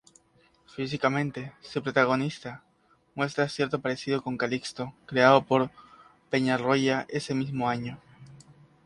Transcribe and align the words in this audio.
Físicamente, 0.65 1.53
su 1.61 1.83
protagonista 1.83 2.63
muestra 3.13 3.47
cierto 3.47 3.79
parecido 3.83 4.23
con 4.23 4.35
"Calixto", 4.35 4.95
creado 5.05 5.43
por 5.45 5.69
Peñarroya 6.31 7.05
ese 7.07 7.35
mismo 7.35 7.69
año. 7.69 7.99